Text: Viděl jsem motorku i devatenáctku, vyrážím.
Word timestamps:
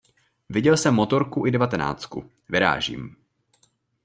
Viděl 0.49 0.77
jsem 0.77 0.93
motorku 0.93 1.45
i 1.47 1.51
devatenáctku, 1.51 2.31
vyrážím. 2.49 3.15